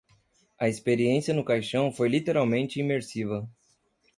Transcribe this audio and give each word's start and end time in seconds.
A 0.59 0.67
experiência 0.67 1.31
no 1.31 1.43
caixão 1.45 1.91
foi 1.91 2.09
literalmente 2.09 2.79
imersiva. 2.79 3.47